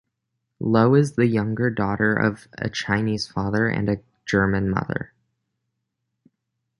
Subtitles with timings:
[0.59, 5.13] Loh is the younger daughter of a Chinese father and a German mother.